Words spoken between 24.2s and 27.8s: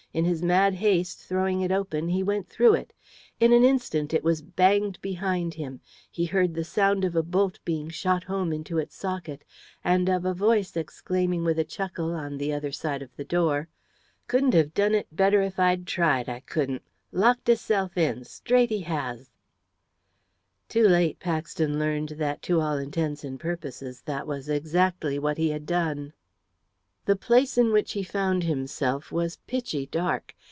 was exactly what he had done. The place in